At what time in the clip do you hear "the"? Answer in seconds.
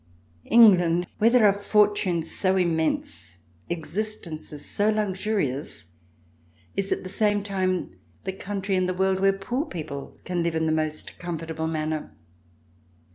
7.03-7.07, 8.23-8.33, 8.87-8.95, 10.65-10.71